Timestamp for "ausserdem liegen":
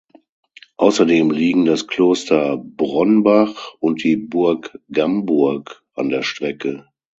0.77-1.65